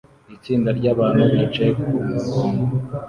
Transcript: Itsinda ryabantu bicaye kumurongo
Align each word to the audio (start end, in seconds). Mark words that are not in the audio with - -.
Itsinda 0.35 0.69
ryabantu 0.79 1.21
bicaye 1.33 1.71
kumurongo 1.81 2.63